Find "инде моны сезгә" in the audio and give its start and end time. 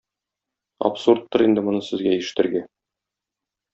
1.49-2.17